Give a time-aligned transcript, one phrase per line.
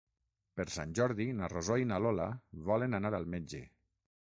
[0.59, 2.27] Per Sant Jordi na Rosó i na Lola
[2.73, 3.65] volen anar al metge.